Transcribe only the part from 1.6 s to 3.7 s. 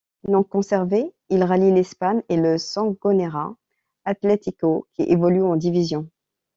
l'Espagne et le Sangonera